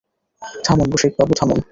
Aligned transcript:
থামুন 0.65 0.87
রসিকবাবু, 0.93 1.33
থামুন। 1.33 1.59